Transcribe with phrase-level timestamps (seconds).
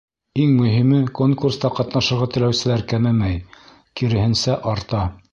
[0.43, 3.35] Иң мөһиме— конкурста ҡатнашырға теләүселәр кәмемәй,
[4.01, 5.03] киреһенсә, арта.